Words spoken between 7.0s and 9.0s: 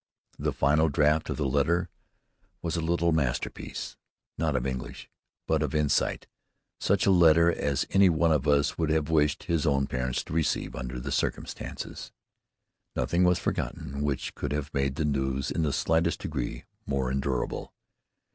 a letter as any one of us would